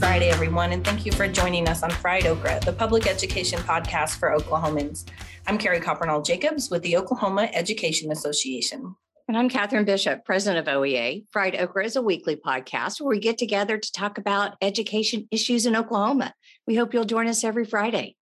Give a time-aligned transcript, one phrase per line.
[0.00, 4.18] Friday, everyone, and thank you for joining us on Fried Okra, the public education podcast
[4.18, 5.04] for Oklahomans.
[5.46, 8.96] I'm Carrie Coppernoll Jacobs with the Oklahoma Education Association.
[9.28, 11.26] And I'm Catherine Bishop, president of OEA.
[11.30, 15.66] Fried Okra is a weekly podcast where we get together to talk about education issues
[15.66, 16.32] in Oklahoma.
[16.66, 18.16] We hope you'll join us every Friday.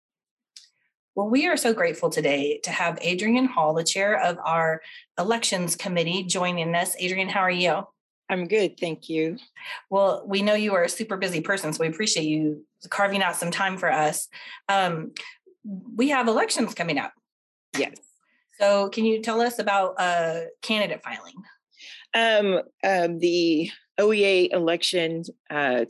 [1.15, 4.81] Well, we are so grateful today to have Adrian Hall, the chair of our
[5.17, 6.97] elections committee, joining us.
[6.99, 7.85] Adrian, how are you?
[8.31, 9.39] I'm good, thank you.
[9.91, 13.37] Well, we know you are a super busy person, so we appreciate you carving out
[13.37, 14.29] some time for us.
[14.69, 15.13] Um,
[15.97, 17.13] we have elections coming up.
[17.77, 17.97] Yes.
[18.59, 21.35] So, can you tell us about uh, candidate filing?
[22.15, 25.85] Um, um, the OEA election, uh,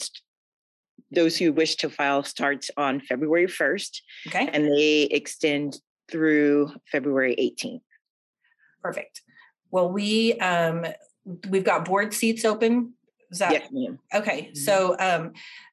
[1.10, 4.00] those who wish to file starts on February 1st.
[4.28, 4.48] Okay.
[4.52, 5.78] And they extend
[6.10, 7.80] through February 18th.
[8.82, 9.22] Perfect.
[9.70, 10.86] Well, we um,
[11.48, 12.94] we've got board seats open.
[13.30, 13.98] Is that yes, ma'am.
[14.14, 14.42] Okay.
[14.42, 14.54] Mm-hmm.
[14.56, 15.32] So um,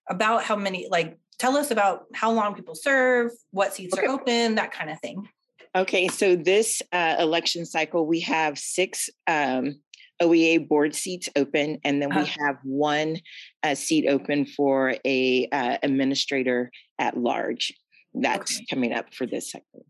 [0.10, 4.06] about how many like tell us about how long people serve, what seats okay.
[4.06, 5.28] are open, that kind of thing.
[5.76, 9.82] Okay, so this uh, election cycle, we have six um,
[10.22, 12.46] OEA board seats open, and then we uh-huh.
[12.46, 13.18] have one
[13.62, 17.74] uh, seat open for a uh, administrator at large.
[18.14, 18.66] That's okay.
[18.70, 19.86] coming up for this cycle.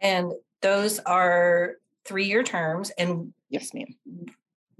[0.00, 3.94] And those are three-year terms, and yes, ma'am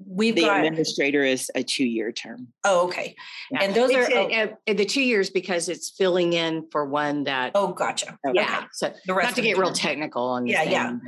[0.07, 2.49] we've the got administrator is a two-year term.
[2.65, 3.15] Oh, okay.
[3.51, 3.63] Yeah.
[3.63, 7.53] And those it's, are uh, the two years because it's filling in for one that.
[7.55, 8.19] Oh, gotcha.
[8.33, 8.59] Yeah.
[8.59, 8.67] Okay.
[8.73, 10.47] So the rest not to get real technical on.
[10.47, 11.01] Yeah, thing,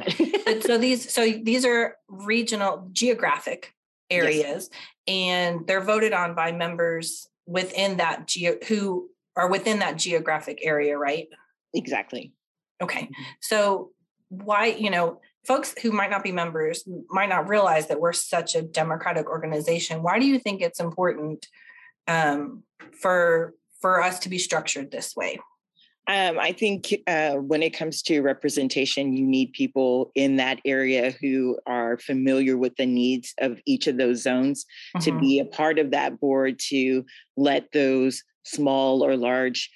[0.46, 0.60] yeah.
[0.60, 3.74] so these, so these are regional, geographic
[4.10, 4.70] areas, yes.
[5.06, 10.96] and they're voted on by members within that geo who are within that geographic area,
[10.96, 11.28] right?
[11.74, 12.32] Exactly.
[12.82, 13.02] Okay.
[13.02, 13.22] Mm-hmm.
[13.40, 13.90] So
[14.28, 18.54] why you know folks who might not be members might not realize that we're such
[18.54, 20.02] a democratic organization.
[20.02, 21.46] Why do you think it's important
[22.08, 22.62] um,
[23.00, 25.38] for for us to be structured this way?
[26.08, 31.12] Um, I think uh, when it comes to representation, you need people in that area
[31.20, 34.66] who are familiar with the needs of each of those zones
[34.96, 35.04] mm-hmm.
[35.04, 37.04] to be a part of that board to
[37.36, 39.68] let those small or large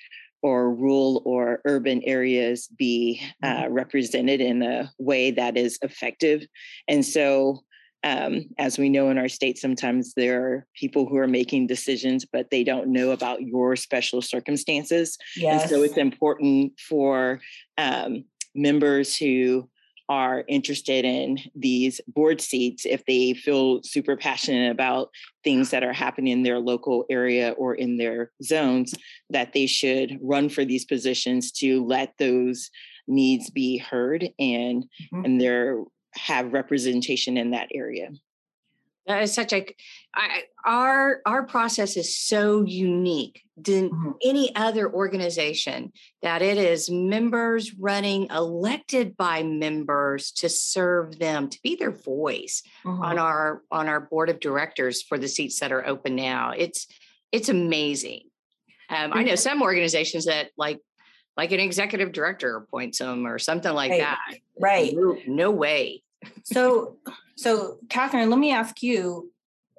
[0.43, 3.73] or rural or urban areas be uh, mm-hmm.
[3.73, 6.47] represented in a way that is effective.
[6.89, 7.61] And so,
[8.03, 12.25] um, as we know in our state, sometimes there are people who are making decisions,
[12.25, 15.19] but they don't know about your special circumstances.
[15.37, 15.62] Yes.
[15.62, 17.41] And so, it's important for
[17.77, 18.25] um,
[18.55, 19.69] members who
[20.10, 25.09] are interested in these board seats if they feel super passionate about
[25.44, 28.93] things that are happening in their local area or in their zones
[29.31, 32.70] that they should run for these positions to let those
[33.06, 35.25] needs be heard and mm-hmm.
[35.25, 35.84] and there
[36.15, 38.10] have representation in that area
[39.06, 39.66] that is such a
[40.15, 44.11] I, our our process is so unique than mm-hmm.
[44.25, 51.59] any other organization that it is members running elected by members to serve them to
[51.62, 53.03] be their voice mm-hmm.
[53.03, 56.87] on our on our board of directors for the seats that are open now it's
[57.32, 58.22] it's amazing
[58.91, 60.81] um, i know some organizations that like
[61.37, 64.00] like an executive director appoints them or something like right.
[64.00, 66.03] that right no, no way
[66.44, 66.97] so
[67.36, 69.31] so Catherine, let me ask you,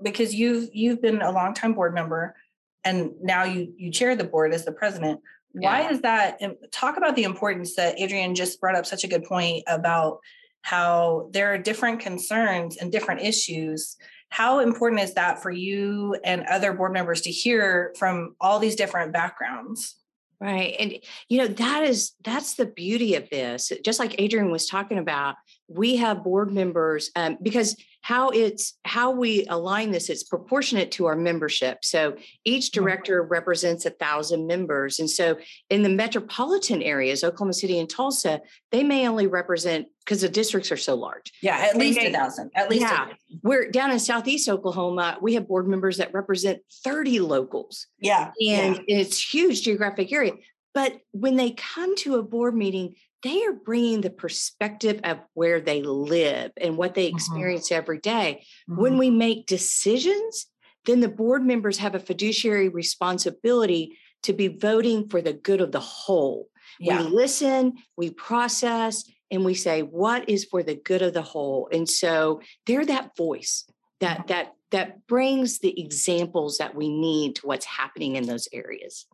[0.02, 2.36] because you've you've been a longtime board member
[2.84, 5.20] and now you you chair the board as the president.
[5.54, 5.92] Why yeah.
[5.92, 6.40] is that?
[6.72, 10.20] Talk about the importance that adrian just brought up such a good point about
[10.64, 13.98] how there are different concerns and different issues.
[14.30, 18.76] How important is that for you and other board members to hear from all these
[18.76, 19.96] different backgrounds?
[20.42, 20.76] Right.
[20.80, 20.98] And
[21.30, 23.72] you know, that is that's the beauty of this.
[23.86, 25.36] Just like Adrian was talking about,
[25.68, 31.06] we have board members um, because how it's how we align this it's proportionate to
[31.06, 31.86] our membership.
[31.86, 32.84] So each mm-hmm.
[32.84, 35.00] director represents a thousand members.
[35.00, 35.38] And so
[35.70, 38.42] in the metropolitan areas oklahoma city and tulsa
[38.72, 41.32] they may only represent because the districts are so large.
[41.42, 43.10] Yeah at least a thousand at least yeah.
[43.44, 47.88] we're down in southeast oklahoma we have board members that represent 30 locals.
[48.00, 48.98] Yeah and yeah.
[48.98, 50.34] it's huge geographic area.
[50.74, 55.62] But when they come to a board meeting they are bringing the perspective of where
[55.62, 57.16] they live and what they mm-hmm.
[57.16, 57.78] experience mm-hmm.
[57.78, 58.44] every day.
[58.70, 58.82] Mm-hmm.
[58.82, 60.48] When we make decisions,
[60.86, 65.72] then the board members have a fiduciary responsibility to be voting for the good of
[65.72, 66.48] the whole.
[66.80, 67.04] Yeah.
[67.04, 71.70] We listen, we process, and we say what is for the good of the whole.
[71.72, 73.66] And so they're that voice
[74.00, 74.28] that mm-hmm.
[74.28, 79.06] that that brings the examples that we need to what's happening in those areas.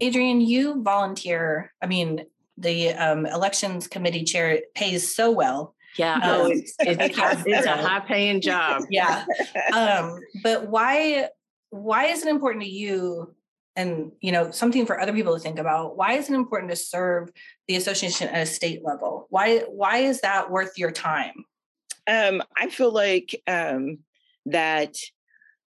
[0.00, 1.72] Adrian, you volunteer.
[1.82, 2.24] I mean,
[2.56, 5.74] the um, elections committee chair pays so well.
[5.96, 8.82] Yeah, um, oh, it's, it's, it's, a high paying job.
[8.90, 9.24] Yeah,
[9.74, 11.28] um, but why
[11.70, 13.34] why is it important to you
[13.76, 16.76] and you know something for other people to think about why is it important to
[16.76, 17.30] serve
[17.66, 21.44] the association at a state level why why is that worth your time
[22.06, 23.98] um, i feel like um,
[24.46, 24.96] that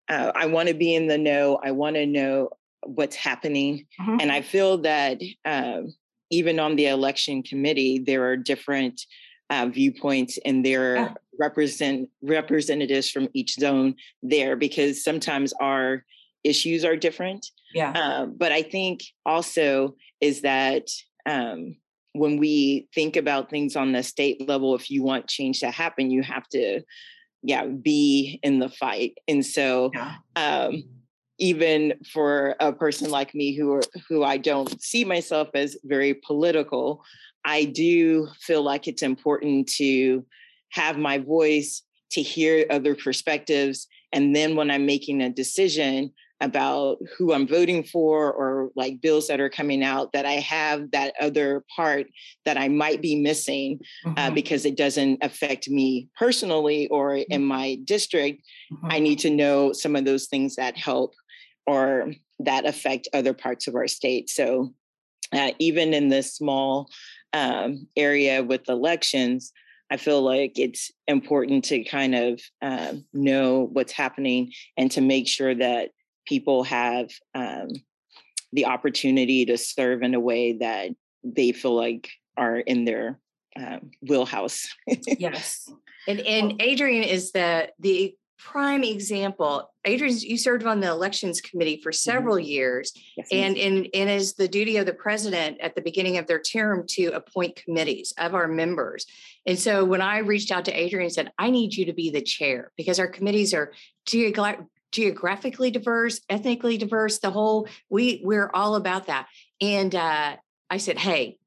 [0.08, 2.50] uh, i want to be in the know i want to know
[2.84, 4.18] what's happening mm-hmm.
[4.20, 5.92] and i feel that um,
[6.30, 9.02] even on the election committee there are different
[9.50, 11.14] uh, viewpoints and there yeah.
[11.38, 16.04] represent representatives from each zone there because sometimes our
[16.44, 17.46] issues are different
[17.76, 17.90] yeah.
[17.90, 20.88] Uh, but I think also is that
[21.26, 21.76] um,
[22.14, 26.10] when we think about things on the state level, if you want change to happen,
[26.10, 26.80] you have to,
[27.42, 29.18] yeah, be in the fight.
[29.28, 30.14] And so, yeah.
[30.36, 30.84] um,
[31.38, 37.02] even for a person like me who who I don't see myself as very political,
[37.44, 40.24] I do feel like it's important to
[40.70, 46.98] have my voice, to hear other perspectives, and then when I'm making a decision, about
[47.16, 51.14] who I'm voting for or like bills that are coming out that I have that
[51.20, 52.06] other part
[52.44, 54.18] that I might be missing uh, mm-hmm.
[54.18, 57.32] uh, because it doesn't affect me personally or mm-hmm.
[57.32, 58.42] in my district.
[58.72, 58.86] Mm-hmm.
[58.90, 61.14] I need to know some of those things that help
[61.66, 64.28] or that affect other parts of our state.
[64.30, 64.74] So
[65.32, 66.88] uh, even in this small
[67.32, 69.52] um, area with elections,
[69.90, 75.28] I feel like it's important to kind of uh, know what's happening and to make
[75.28, 75.90] sure that
[76.26, 77.68] people have um,
[78.52, 80.90] the opportunity to serve in a way that
[81.22, 83.18] they feel like are in their
[83.56, 84.66] um, wheelhouse.
[85.06, 85.70] yes.
[86.08, 89.70] And and Adrian is the the prime example.
[89.84, 92.10] Adrian, you served on the elections committee for mm-hmm.
[92.10, 92.46] several mm-hmm.
[92.46, 96.26] years, yes, and and and is the duty of the president at the beginning of
[96.26, 99.06] their term to appoint committees of our members.
[99.46, 102.10] And so when I reached out to Adrian and said, "I need you to be
[102.10, 103.72] the chair because our committees are
[104.92, 109.26] geographically diverse, ethnically diverse, the whole we we're all about that.
[109.60, 110.36] And uh,
[110.70, 111.38] I said, "Hey,"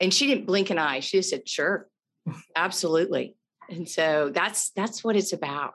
[0.00, 1.00] and she didn't blink an eye.
[1.00, 1.88] She just said, "Sure,
[2.56, 3.36] absolutely."
[3.68, 5.74] And so that's that's what it's about.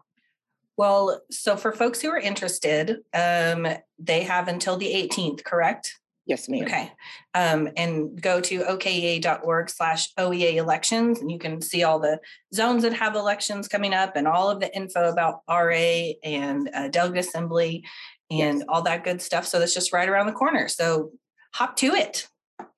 [0.79, 3.67] Well, so for folks who are interested, um,
[3.97, 5.93] they have until the 18th, correct?
[6.25, 6.63] Yes, ma'am.
[6.63, 6.89] Okay.
[7.33, 12.21] Um, and go to okea.org slash OEA elections, and you can see all the
[12.53, 16.87] zones that have elections coming up and all of the info about RA and uh,
[16.87, 17.83] delegate assembly
[18.31, 18.65] and yes.
[18.69, 19.45] all that good stuff.
[19.45, 20.69] So that's just right around the corner.
[20.69, 21.11] So
[21.55, 22.29] hop to it,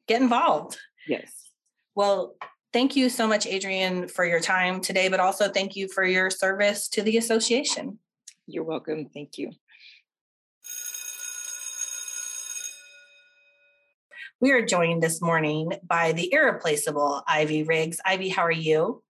[0.07, 0.75] get involved.
[1.07, 1.31] Yes.
[1.94, 2.33] Well,
[2.74, 6.30] thank you so much, Adrian, for your time today, but also thank you for your
[6.30, 8.00] service to the association.
[8.48, 9.08] You're welcome.
[9.14, 9.52] Thank you.
[14.40, 18.00] We are joined this morning by the irreplaceable Ivy Riggs.
[18.04, 19.04] Ivy, how are you?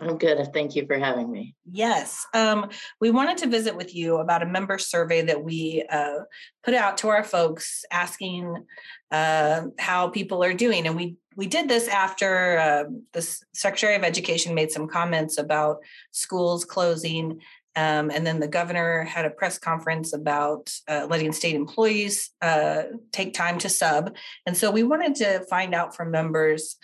[0.00, 0.52] I'm good.
[0.52, 1.54] Thank you for having me.
[1.64, 2.26] Yes.
[2.34, 2.68] Um,
[3.00, 6.18] we wanted to visit with you about a member survey that we uh,
[6.62, 8.66] put out to our folks asking
[9.10, 10.86] uh, how people are doing.
[10.86, 13.22] And we we did this after uh, the
[13.54, 15.78] Secretary of Education made some comments about
[16.10, 17.40] schools closing
[17.76, 22.84] um, and then the governor had a press conference about uh, letting state employees uh,
[23.12, 24.16] take time to sub.
[24.46, 26.76] And so we wanted to find out from members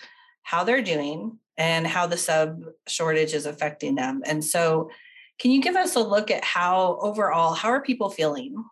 [0.42, 4.22] how they're doing and how the sub shortage is affecting them.
[4.26, 4.90] And so,
[5.38, 8.62] can you give us a look at how overall, how are people feeling?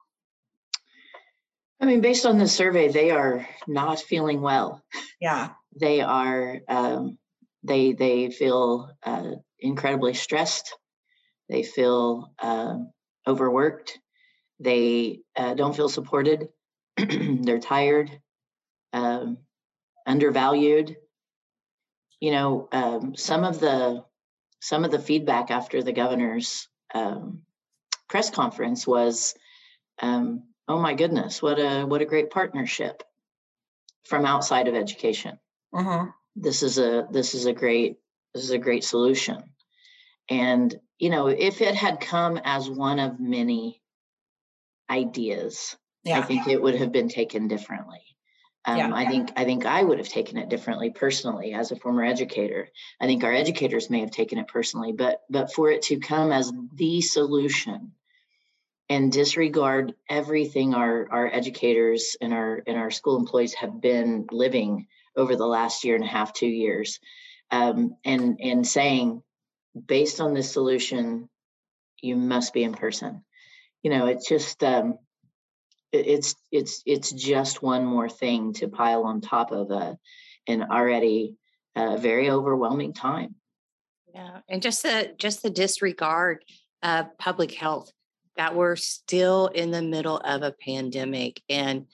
[1.80, 4.82] I mean, based on the survey, they are not feeling well.
[5.20, 5.50] Yeah.
[5.78, 7.18] They are, um,
[7.62, 10.74] they, they feel uh, incredibly stressed
[11.50, 12.78] they feel uh,
[13.26, 13.98] overworked.
[14.60, 16.48] They uh, don't feel supported.
[16.96, 18.20] They're tired,
[18.92, 19.38] um,
[20.06, 20.96] undervalued.
[22.20, 24.04] You know, um, some of the
[24.60, 27.42] some of the feedback after the governor's um,
[28.08, 29.34] press conference was,
[30.00, 33.02] um, "Oh my goodness, what a what a great partnership
[34.04, 35.38] from outside of education.
[35.72, 36.06] Uh-huh.
[36.36, 37.98] This is a this is a great
[38.34, 39.42] this is a great solution."
[40.28, 43.82] And you know, if it had come as one of many
[44.88, 46.18] ideas, yeah.
[46.18, 48.02] I think it would have been taken differently.
[48.66, 48.90] Um, yeah.
[48.92, 52.68] I think I think I would have taken it differently personally as a former educator.
[53.00, 56.30] I think our educators may have taken it personally, but but for it to come
[56.30, 57.92] as the solution
[58.90, 64.88] and disregard everything our our educators and our and our school employees have been living
[65.16, 66.98] over the last year and a half, two years,
[67.50, 69.22] um, and and saying
[69.86, 71.28] based on this solution,
[72.00, 73.24] you must be in person.
[73.82, 74.98] You know, it's just um,
[75.92, 79.98] it's it's it's just one more thing to pile on top of a
[80.46, 81.36] an already
[81.76, 83.34] uh, very overwhelming time.
[84.14, 86.44] Yeah, and just the just the disregard
[86.82, 87.92] of public health
[88.36, 91.86] that we're still in the middle of a pandemic and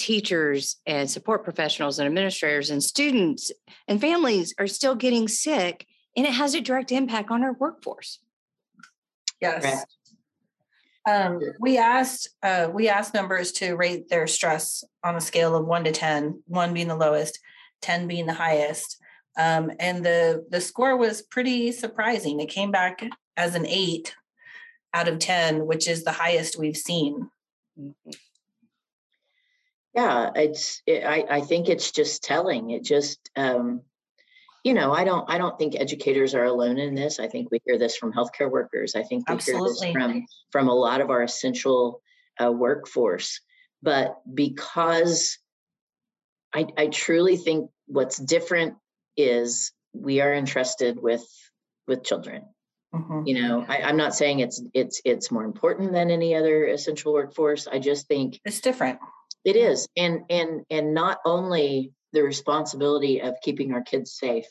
[0.00, 3.52] teachers and support professionals and administrators and students
[3.86, 8.18] and families are still getting sick and it has a direct impact on our workforce.
[9.40, 9.84] Yes.
[11.08, 15.66] Um, we asked uh, we asked members to rate their stress on a scale of
[15.66, 17.38] one to 10, one being the lowest,
[17.82, 18.98] 10 being the highest.
[19.38, 22.40] Um, and the the score was pretty surprising.
[22.40, 23.02] It came back
[23.36, 24.14] as an eight
[24.92, 27.30] out of 10, which is the highest we've seen.
[27.78, 28.10] Mm-hmm.
[29.94, 32.70] Yeah, it's it, I, I think it's just telling.
[32.70, 33.82] It just um,
[34.62, 37.18] you know, I don't I don't think educators are alone in this.
[37.18, 38.94] I think we hear this from healthcare workers.
[38.94, 39.88] I think we Absolutely.
[39.88, 42.02] hear this from from a lot of our essential
[42.42, 43.40] uh, workforce.
[43.82, 45.38] But because
[46.54, 48.74] I, I truly think what's different
[49.16, 51.24] is we are entrusted with
[51.88, 52.44] with children.
[52.94, 53.26] Mm-hmm.
[53.26, 57.12] You know, I, I'm not saying it's it's it's more important than any other essential
[57.12, 57.66] workforce.
[57.66, 58.98] I just think it's different.
[59.44, 64.46] It is, and and and not only the responsibility of keeping our kids safe,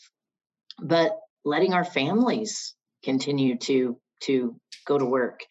[0.82, 1.12] but
[1.46, 4.56] letting our families continue to to
[4.86, 5.42] go to work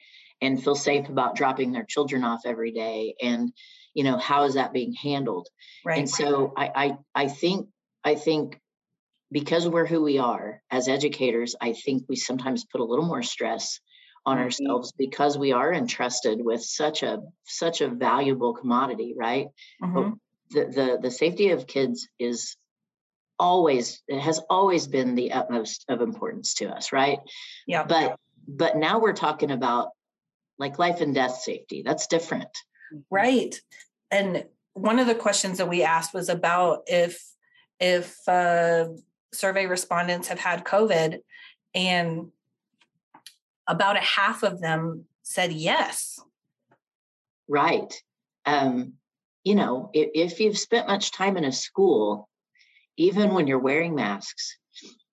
[0.41, 3.53] and feel safe about dropping their children off every day and
[3.95, 5.49] you know how is that being handled?
[5.85, 5.99] Right.
[5.99, 7.69] And so I, I i think
[8.05, 8.61] i think
[9.31, 13.23] because we're who we are as educators i think we sometimes put a little more
[13.23, 13.81] stress
[14.27, 14.45] on mm-hmm.
[14.45, 19.49] ourselves because we are entrusted with such a such a valuable commodity right?
[19.83, 20.15] Mm-hmm.
[20.51, 22.57] the, the the safety of kids is
[23.39, 27.19] always it has always been the utmost of importance to us right?
[27.67, 27.85] Yeah.
[27.85, 29.91] But but now we're talking about
[30.59, 32.49] like life and death safety that's different.
[33.11, 33.55] Right.
[34.11, 37.23] And one of the questions that we asked was about if
[37.81, 38.87] if uh,
[39.33, 41.21] survey respondents have had covid
[41.75, 42.31] and
[43.69, 46.19] about a half of them said yes
[47.49, 48.03] right
[48.47, 48.95] um,
[49.45, 52.29] you know, if, if you've spent much time in a school,
[52.97, 54.57] even when you're wearing masks,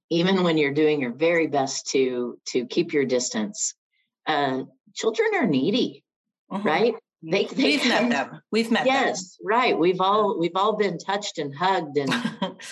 [0.09, 3.75] even when you're doing your very best to to keep your distance,
[4.27, 6.03] uh, children are needy,
[6.51, 6.67] mm-hmm.
[6.67, 6.95] right?
[7.23, 8.41] They, they we've met them.
[8.51, 9.47] We've met yes, them.
[9.47, 9.77] right.
[9.77, 12.11] We've all we've all been touched and hugged and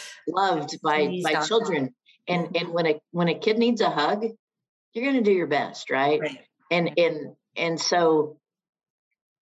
[0.27, 1.95] loved by by children.
[2.27, 2.55] And mm-hmm.
[2.55, 4.25] and when a when a kid needs a hug,
[4.93, 6.19] you're going to do your best, right?
[6.19, 6.39] right?
[6.71, 8.37] And and and so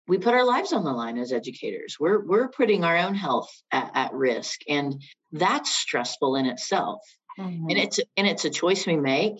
[0.07, 1.97] we put our lives on the line as educators.
[1.99, 7.01] We're we're putting our own health at, at risk, and that's stressful in itself.
[7.39, 7.69] Mm-hmm.
[7.69, 9.37] And it's and it's a choice we make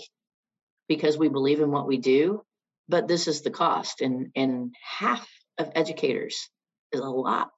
[0.88, 2.44] because we believe in what we do.
[2.88, 5.28] But this is the cost, and and half
[5.58, 6.50] of educators
[6.92, 7.52] is a lot.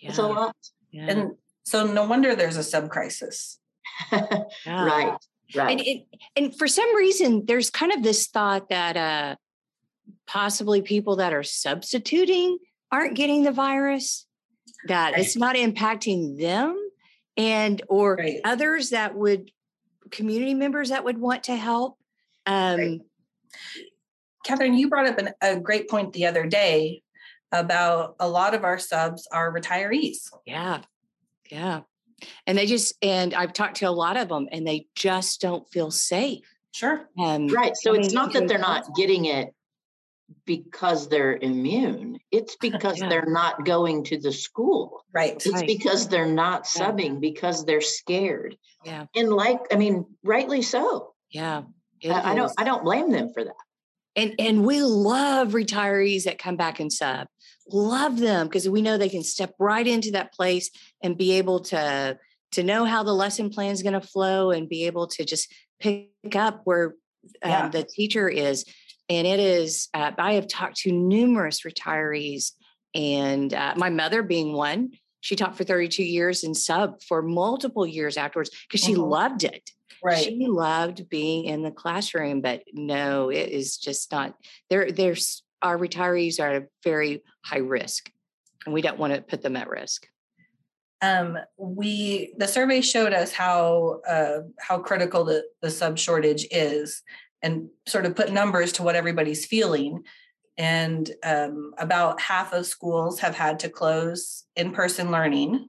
[0.00, 0.10] Yeah.
[0.10, 0.56] It's a lot.
[0.90, 1.06] Yeah.
[1.08, 1.32] And
[1.64, 3.58] so no wonder there's a sub crisis.
[4.12, 4.44] yeah.
[4.66, 5.16] Right.
[5.54, 5.72] Right.
[5.72, 9.36] And, it, and for some reason, there's kind of this thought that uh,
[10.26, 12.58] possibly people that are substituting
[12.90, 14.26] aren't getting the virus,
[14.88, 15.20] that right.
[15.20, 16.78] it's not impacting them,
[17.36, 18.40] and or right.
[18.44, 19.50] others that would
[20.10, 21.98] community members that would want to help.
[22.46, 23.00] Um.
[24.44, 27.02] Catherine, you brought up an, a great point the other day
[27.50, 30.30] about a lot of our subs are retirees.
[30.44, 30.82] Yeah.
[31.50, 31.82] Yeah.
[32.46, 35.68] And they just, and I've talked to a lot of them and they just don't
[35.70, 36.44] feel safe.
[36.72, 37.08] Sure.
[37.18, 37.76] Um, right.
[37.76, 39.54] So it's not that they're not getting it
[40.44, 42.18] because they're immune.
[42.30, 43.08] It's because yeah.
[43.08, 45.04] they're not going to the school.
[45.12, 45.34] Right.
[45.34, 45.66] It's right.
[45.66, 47.20] because they're not subbing yeah.
[47.20, 48.56] because they're scared.
[48.84, 49.06] Yeah.
[49.14, 51.14] And like, I mean, rightly so.
[51.30, 51.62] Yeah.
[52.04, 53.54] I, I don't I don't blame them for that.
[54.16, 57.26] And and we love retirees that come back and sub.
[57.70, 60.70] Love them because we know they can step right into that place
[61.02, 62.18] and be able to
[62.52, 65.52] to know how the lesson plan is going to flow and be able to just
[65.80, 66.94] pick up where
[67.42, 67.68] um, yeah.
[67.68, 68.64] the teacher is
[69.08, 72.52] and it is uh, i have talked to numerous retirees
[72.94, 74.90] and uh, my mother being one
[75.20, 79.02] she taught for 32 years and sub for multiple years afterwards because she mm-hmm.
[79.02, 79.70] loved it
[80.02, 84.34] right she loved being in the classroom but no it is just not
[84.70, 88.10] there there's our retirees are at a very high risk
[88.64, 90.06] and we don't want to put them at risk
[91.02, 97.02] um, we the survey showed us how uh, how critical the, the sub shortage is
[97.44, 100.02] and sort of put numbers to what everybody's feeling.
[100.56, 105.68] And um, about half of schools have had to close in person learning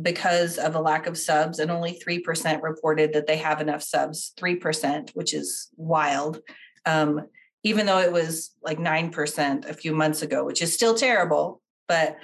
[0.00, 4.32] because of a lack of subs, and only 3% reported that they have enough subs
[4.38, 6.40] 3%, which is wild.
[6.86, 7.26] Um,
[7.62, 12.16] even though it was like 9% a few months ago, which is still terrible, but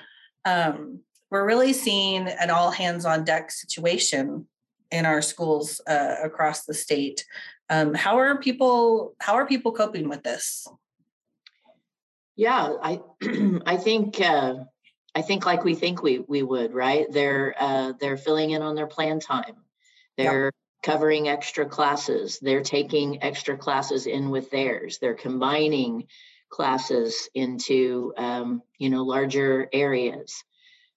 [0.45, 1.01] um,
[1.31, 4.47] we're really seeing an all hands on deck situation
[4.91, 7.25] in our schools uh, across the state
[7.69, 10.67] um, how are people how are people coping with this?
[12.37, 13.01] Yeah, I
[13.67, 14.55] I think uh,
[15.15, 17.07] I think like we think we we would, right?
[17.11, 19.57] They're uh, they're filling in on their plan time.
[20.17, 20.55] They're yep.
[20.87, 22.39] Covering extra classes.
[22.41, 24.99] They're taking extra classes in with theirs.
[25.01, 26.07] They're combining
[26.49, 30.45] classes into um, you know larger areas.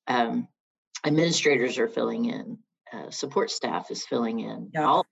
[0.07, 0.47] Um,
[1.03, 2.59] administrators are filling in.
[2.93, 4.69] Uh, support staff is filling in.
[4.75, 4.83] Yep.
[4.83, 5.05] All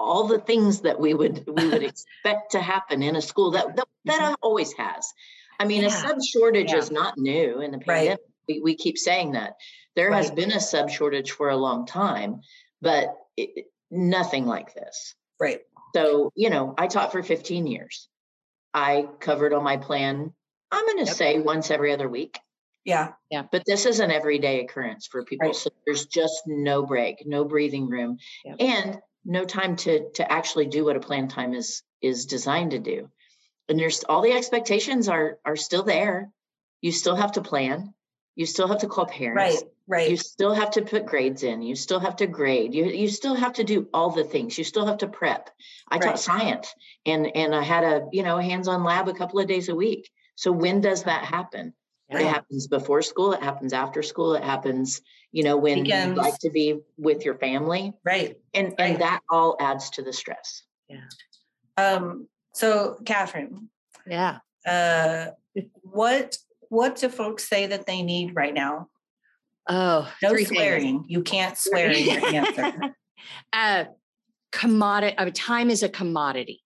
[0.00, 3.76] all the things that we would we would expect to happen in a school that
[3.76, 4.34] that, that mm-hmm.
[4.42, 5.12] always has.
[5.60, 5.88] I mean, yeah.
[5.88, 6.78] a sub shortage yeah.
[6.78, 8.08] is not new in the pandemic.
[8.08, 8.18] Right.
[8.48, 9.54] We, we keep saying that
[9.94, 10.16] there right.
[10.16, 12.40] has been a sub shortage for a long time,
[12.82, 15.14] but it, nothing like this.
[15.40, 15.60] Right.
[15.94, 18.08] So, you know, I taught for 15 years.
[18.72, 20.32] I covered on my plan,
[20.70, 21.14] I'm going to yep.
[21.14, 22.38] say once every other week.
[22.84, 23.12] Yeah.
[23.30, 23.44] Yeah.
[23.50, 25.48] But this is an everyday occurrence for people.
[25.48, 25.56] Right.
[25.56, 28.56] So there's just no break, no breathing room, yep.
[28.58, 32.78] and no time to to actually do what a plan time is is designed to
[32.78, 33.08] do
[33.68, 36.30] and there's all the expectations are are still there
[36.80, 37.94] you still have to plan
[38.34, 39.62] you still have to call parents.
[39.62, 40.10] Right right.
[40.10, 41.62] You still have to put grades in.
[41.62, 42.74] You still have to grade.
[42.74, 44.56] You you still have to do all the things.
[44.56, 45.50] You still have to prep.
[45.88, 46.02] I right.
[46.02, 46.74] taught science
[47.06, 50.10] and and i had a you know hands-on lab a couple of days a week.
[50.36, 51.74] So when does that happen?
[52.10, 52.20] Yeah.
[52.20, 53.32] it happens before school.
[53.32, 54.34] It happens after school.
[54.34, 55.00] It happens
[55.32, 56.16] you know when Weekends.
[56.16, 57.92] you like to be with your family.
[58.04, 58.92] Right and right.
[58.92, 60.62] and that all adds to the stress.
[60.88, 61.06] Yeah.
[61.76, 63.68] Um so, Catherine.
[64.06, 64.38] Yeah.
[64.64, 65.30] Uh,
[65.82, 66.38] what
[66.74, 68.88] what do folks say that they need right now?
[69.68, 71.00] Oh, no swearing.
[71.00, 71.06] Things.
[71.08, 72.94] You can't swear in your answer.
[73.52, 73.84] uh,
[74.52, 75.16] commodity.
[75.18, 76.62] Mean, time is a commodity.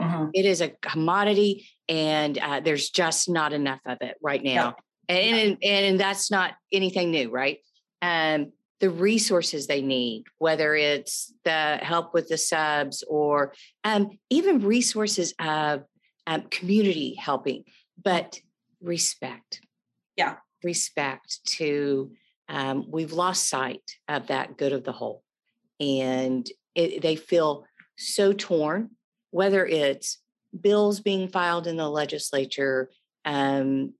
[0.00, 0.30] Mm-hmm.
[0.34, 4.74] It is a commodity, and uh, there's just not enough of it right now.
[5.08, 7.58] And, and and that's not anything new, right?
[8.00, 13.54] Um, the resources they need, whether it's the help with the subs or
[13.84, 15.84] um, even resources of
[16.26, 17.64] um, community helping,
[18.02, 18.40] but
[18.82, 19.60] respect.
[20.16, 20.36] Yeah.
[20.62, 22.12] Respect to,
[22.48, 25.22] um, we've lost sight of that good of the whole.
[25.80, 27.64] And it, they feel
[27.96, 28.90] so torn,
[29.30, 30.18] whether it's
[30.58, 32.90] bills being filed in the legislature.
[33.24, 33.94] Um,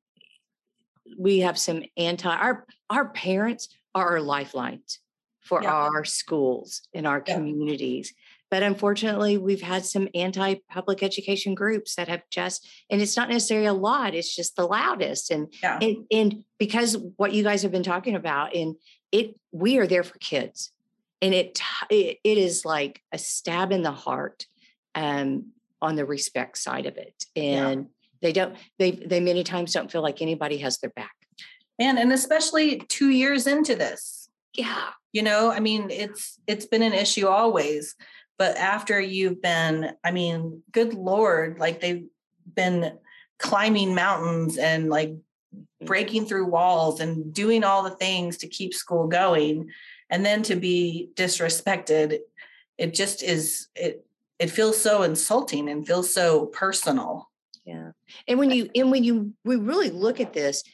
[1.18, 5.00] we have some anti, our, our parents are our lifelines
[5.40, 5.72] for yeah.
[5.72, 7.34] our schools and our yeah.
[7.34, 8.14] communities.
[8.52, 13.30] But unfortunately, we've had some anti public education groups that have just, and it's not
[13.30, 15.30] necessarily a lot, it's just the loudest.
[15.30, 15.78] And, yeah.
[15.80, 18.76] and, and because what you guys have been talking about, and
[19.10, 20.70] it, we are there for kids.
[21.22, 24.44] And it, it, it is like a stab in the heart
[24.94, 27.24] um, on the respect side of it.
[27.34, 27.86] And
[28.20, 31.14] they don't, they, they many times don't feel like anybody has their back.
[31.78, 34.28] Man, and especially two years into this.
[34.52, 34.90] Yeah.
[35.12, 37.94] You know, I mean, it's it's been an issue always,
[38.42, 42.08] but after you've been, I mean, good lord, like they've
[42.56, 42.98] been
[43.38, 45.14] climbing mountains and like
[45.84, 49.70] breaking through walls and doing all the things to keep school going
[50.10, 52.18] and then to be disrespected
[52.78, 54.04] it just is it
[54.40, 57.28] it feels so insulting and feels so personal
[57.64, 57.90] yeah
[58.26, 60.64] and when you and when you we really look at this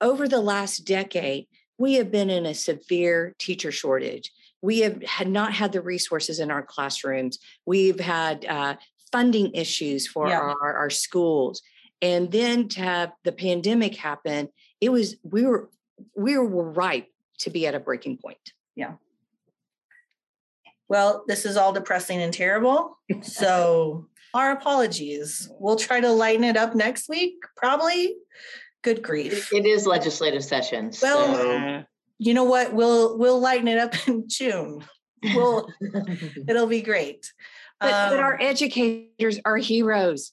[0.00, 1.46] over the last decade,
[1.78, 4.32] we have been in a severe teacher shortage.
[4.62, 7.38] We have had not had the resources in our classrooms.
[7.64, 8.76] We've had uh,
[9.12, 10.40] funding issues for yeah.
[10.40, 11.62] our, our schools.
[12.00, 14.48] And then to have the pandemic happen,
[14.80, 15.68] it was we were
[16.16, 17.08] we were ripe
[17.40, 18.52] to be at a breaking point.
[18.76, 18.94] Yeah.
[20.88, 22.98] Well, this is all depressing and terrible.
[23.22, 25.50] So our apologies.
[25.58, 28.14] We'll try to lighten it up next week, probably.
[28.82, 29.52] Good grief.
[29.52, 30.92] It is legislative session.
[31.02, 31.84] Well, so.
[32.18, 32.72] You know what?
[32.72, 34.84] We'll we'll lighten it up in June.
[35.22, 35.68] We'll
[36.48, 37.32] it'll be great.
[37.80, 40.32] But, um, but, our um, educators are heroes.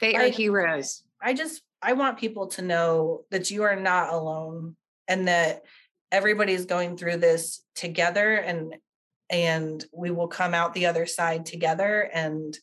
[0.00, 1.02] They are heroes.
[1.20, 4.76] I just I want people to know that you are not alone
[5.08, 5.62] and that
[6.10, 8.76] everybody's going through this together and
[9.30, 12.58] and we will come out the other side together and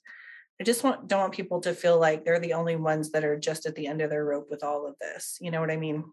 [0.61, 3.39] I just want don't want people to feel like they're the only ones that are
[3.39, 5.37] just at the end of their rope with all of this.
[5.39, 6.03] You know what I mean?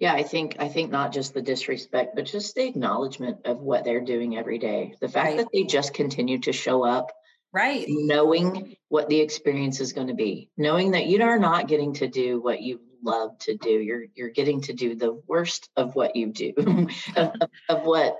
[0.00, 3.84] Yeah, I think I think not just the disrespect, but just the acknowledgement of what
[3.84, 4.94] they're doing every day.
[5.00, 5.36] The fact right.
[5.38, 7.10] that they just continue to show up,
[7.52, 7.84] right?
[7.88, 12.06] Knowing what the experience is going to be, knowing that you are not getting to
[12.06, 13.70] do what you love to do.
[13.70, 16.52] You're you're getting to do the worst of what you do,
[17.16, 17.32] of,
[17.68, 18.18] of what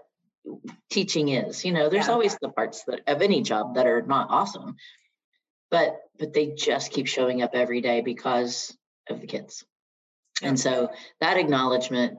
[0.90, 1.64] teaching is.
[1.64, 2.12] You know, there's yeah.
[2.12, 4.76] always the parts that of any job that are not awesome,
[5.70, 8.76] but but they just keep showing up every day because
[9.08, 9.64] of the kids.
[10.42, 12.18] And so that acknowledgement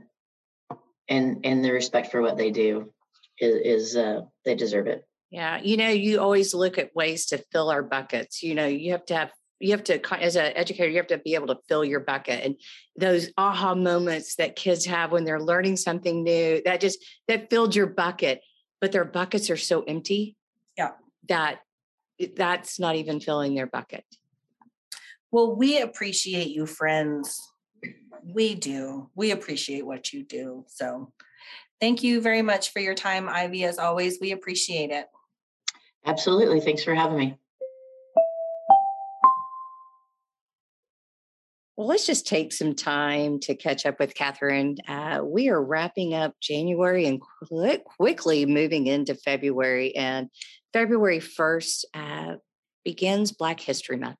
[1.08, 2.92] and and the respect for what they do
[3.40, 5.04] is, is uh, they deserve it.
[5.32, 8.42] Yeah, you know, you always look at ways to fill our buckets.
[8.44, 11.18] You know, you have to have you have to as an educator you have to
[11.18, 12.56] be able to fill your bucket and
[12.98, 17.76] those aha moments that kids have when they're learning something new that just that filled
[17.76, 18.42] your bucket
[18.80, 20.36] but their buckets are so empty
[20.78, 20.92] yeah
[21.28, 21.60] that
[22.36, 24.06] that's not even filling their bucket
[25.32, 27.52] well we appreciate you friends
[28.26, 31.12] we do we appreciate what you do so
[31.80, 35.08] thank you very much for your time ivy as always we appreciate it
[36.06, 37.38] absolutely thanks for having me
[41.80, 44.76] Well, let's just take some time to catch up with Catherine.
[44.86, 47.22] Uh, we are wrapping up January and
[47.98, 49.96] quickly moving into February.
[49.96, 50.28] And
[50.74, 52.34] February 1st uh,
[52.84, 54.18] begins Black History Month.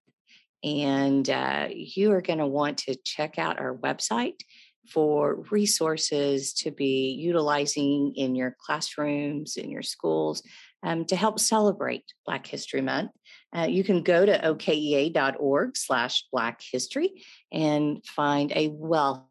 [0.64, 4.42] And uh, you are going to want to check out our website
[4.90, 10.42] for resources to be utilizing in your classrooms, in your schools,
[10.84, 13.12] um, to help celebrate Black History Month.
[13.56, 19.24] Uh, you can go to okea.org slash Black History and find a wealth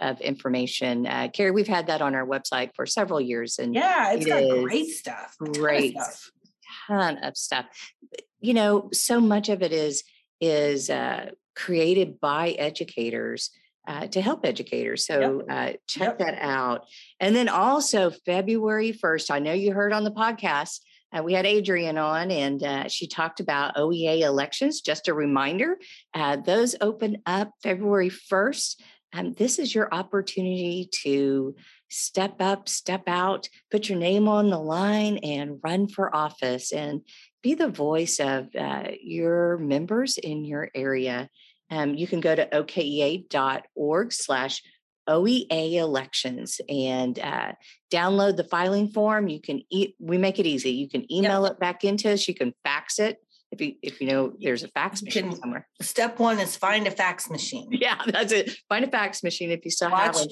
[0.00, 1.06] of information.
[1.06, 3.58] Uh, Carrie, we've had that on our website for several years.
[3.58, 5.36] And yeah, it's it got great stuff.
[5.38, 6.30] Great stuff.
[6.86, 7.66] Ton of stuff.
[8.40, 10.04] You know, so much of it is
[10.40, 13.50] is uh, created by educators
[13.88, 15.06] uh, to help educators.
[15.06, 15.48] So yep.
[15.48, 16.18] uh, check yep.
[16.18, 16.86] that out.
[17.20, 20.80] And then also February 1st, I know you heard on the podcast,
[21.16, 24.80] uh, we had Adrian on and uh, she talked about OEA elections.
[24.80, 25.76] Just a reminder,
[26.14, 28.80] uh, those open up February 1st.
[29.12, 31.54] Um, this is your opportunity to
[31.88, 37.02] step up, step out, put your name on the line, and run for office and
[37.46, 41.30] be the voice of uh, your members in your area.
[41.70, 44.62] Um, you can go to okea.org slash
[45.08, 47.52] OEA elections and uh,
[47.92, 49.28] download the filing form.
[49.28, 50.72] You can eat, we make it easy.
[50.72, 51.52] You can email yep.
[51.52, 52.26] it back into us.
[52.26, 53.18] You can fax it
[53.52, 55.68] if you if you know there's a fax machine can, somewhere.
[55.80, 57.68] Step one is find a fax machine.
[57.86, 58.50] Yeah, that's it.
[58.68, 60.28] Find a fax machine if you still watch, have one.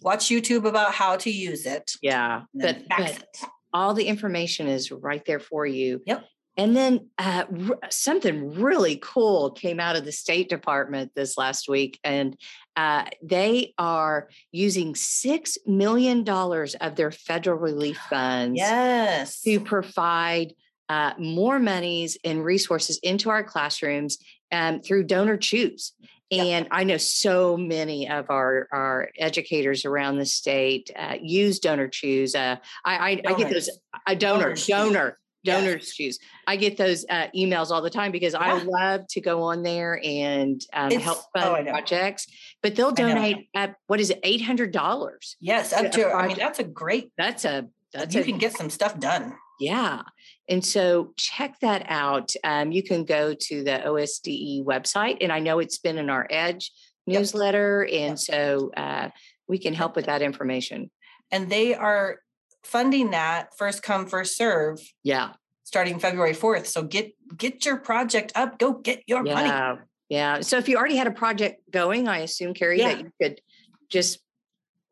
[0.00, 1.92] Watch YouTube about how to use it.
[2.00, 3.26] Yeah, but, but
[3.74, 6.00] all the information is right there for you.
[6.06, 6.24] Yep.
[6.56, 11.68] And then uh, r- something really cool came out of the State Department this last
[11.68, 12.36] week, and
[12.76, 20.54] uh, they are using six million dollars of their federal relief funds, yes, to provide
[20.88, 24.18] uh, more monies and resources into our classrooms
[24.52, 25.92] um, through Donor Choose.
[26.30, 26.68] And yep.
[26.72, 32.34] I know so many of our, our educators around the state uh, use Donor Choose.
[32.34, 33.70] Uh, I, I, I, get those
[34.08, 36.18] a donor, donor, donor donors choose.
[36.46, 38.40] I get those uh, emails all the time because yeah.
[38.40, 42.26] I love to go on there and um, help oh, fund oh, projects.
[42.62, 45.36] But they'll donate at what is it, eight hundred dollars?
[45.40, 46.12] Yes, up to.
[46.12, 47.10] I mean, that's a great.
[47.16, 47.66] That's a.
[47.92, 49.34] That's you a, can get some stuff done.
[49.58, 50.02] Yeah,
[50.48, 52.32] and so check that out.
[52.44, 56.26] Um, you can go to the OSDE website, and I know it's been in our
[56.28, 56.72] Edge
[57.06, 58.00] newsletter, yep.
[58.00, 58.18] and yep.
[58.18, 59.08] so uh,
[59.48, 60.90] we can help with that information.
[61.30, 62.20] And they are
[62.66, 64.78] funding that first come first serve.
[65.02, 65.32] Yeah.
[65.64, 68.58] Starting february 4th so get get your project up.
[68.58, 69.34] Go get your yeah.
[69.34, 69.80] money.
[70.08, 70.40] Yeah.
[70.40, 72.94] So if you already had a project going i assume carrie yeah.
[72.94, 73.40] that you could
[73.88, 74.20] just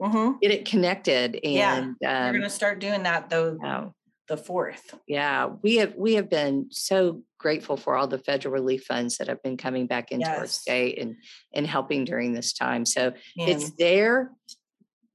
[0.01, 0.39] mm-hmm.
[0.41, 2.19] get it connected and yeah.
[2.19, 3.93] um, we're going to start doing that though
[4.27, 4.95] the fourth.
[5.07, 5.51] Yeah.
[5.63, 9.43] We have we have been so grateful for all the federal relief funds that have
[9.43, 10.39] been coming back into yes.
[10.39, 11.17] our state and
[11.53, 12.87] and helping during this time.
[12.87, 14.31] So it's there.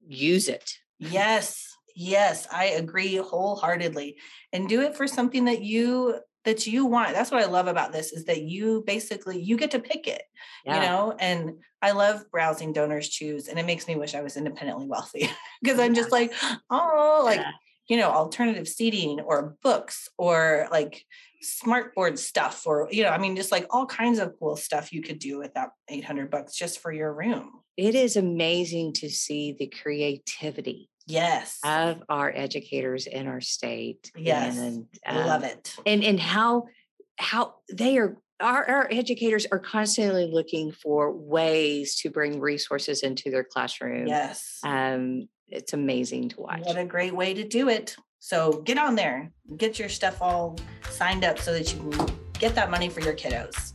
[0.08, 0.72] Use it.
[1.00, 4.17] Yes Yes, I agree wholeheartedly.
[4.54, 7.13] And do it for something that you that you want.
[7.13, 10.23] That's what I love about this is that you basically you get to pick it.
[10.65, 10.75] Yeah.
[10.75, 14.38] You know, and I love browsing donors choose and it makes me wish I was
[14.38, 15.30] independently wealthy
[15.62, 16.34] because I'm just like,
[16.69, 17.52] oh, like yeah.
[17.88, 21.04] you know, alternative seating or books or like
[21.43, 25.02] smartboard stuff or you know, I mean just like all kinds of cool stuff you
[25.02, 27.52] could do with that 800 bucks just for your room.
[27.78, 31.60] It is amazing to see the creativity yes.
[31.63, 34.58] of our educators in our state yes.
[34.58, 35.76] and um, i love it.
[35.86, 36.67] and and how
[37.17, 43.30] how they are our, our educators are constantly looking for ways to bring resources into
[43.30, 44.08] their classroom.
[44.08, 44.60] Yes.
[44.63, 46.62] Um it's amazing to watch.
[46.63, 47.95] what a great way to do it.
[48.19, 50.58] So get on there get your stuff all
[50.89, 53.74] signed up so that you can get that money for your kiddos.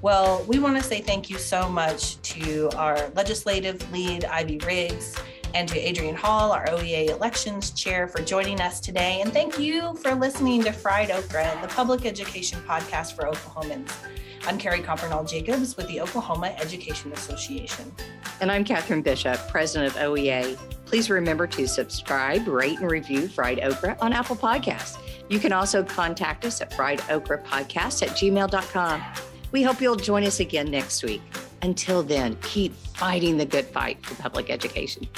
[0.00, 5.16] Well, we want to say thank you so much to our legislative lead, Ivy Riggs,
[5.54, 9.20] and to Adrienne Hall, our OEA elections chair, for joining us today.
[9.20, 13.92] And thank you for listening to Fried Okra, the public education podcast for Oklahomans.
[14.46, 17.92] I'm Carrie Coppernoll Jacobs with the Oklahoma Education Association.
[18.40, 20.56] And I'm Catherine Bishop, president of OEA.
[20.84, 24.98] Please remember to subscribe, rate, and review Fried Okra on Apple Podcasts.
[25.28, 29.02] You can also contact us at friedokrapodcast at gmail.com.
[29.52, 31.22] We hope you'll join us again next week.
[31.62, 35.08] Until then, keep fighting the good fight for public education.